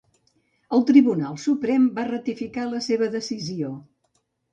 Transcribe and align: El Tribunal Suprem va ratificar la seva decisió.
El 0.77 0.85
Tribunal 0.91 1.35
Suprem 1.43 1.85
va 1.99 2.05
ratificar 2.07 2.65
la 2.71 2.81
seva 2.87 3.11
decisió. 3.17 3.71